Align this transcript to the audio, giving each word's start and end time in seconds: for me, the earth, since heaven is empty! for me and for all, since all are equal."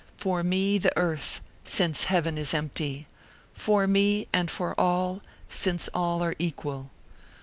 for 0.17 0.43
me, 0.43 0.79
the 0.79 0.91
earth, 0.97 1.41
since 1.63 2.05
heaven 2.05 2.35
is 2.35 2.55
empty! 2.55 3.05
for 3.53 3.85
me 3.85 4.27
and 4.33 4.49
for 4.49 4.73
all, 4.75 5.21
since 5.47 5.89
all 5.93 6.23
are 6.23 6.33
equal." 6.39 6.89